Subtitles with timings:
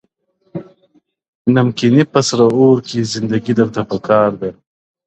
[1.53, 4.49] نمکيني په سره اور کي، زندگي درته په کار ده~~